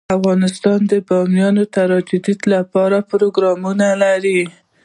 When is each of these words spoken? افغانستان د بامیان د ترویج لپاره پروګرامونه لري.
افغانستان 0.17 0.79
د 0.91 0.93
بامیان 1.07 1.53
د 1.59 1.61
ترویج 1.75 2.39
لپاره 2.53 2.97
پروګرامونه 3.11 3.87
لري. 4.03 4.41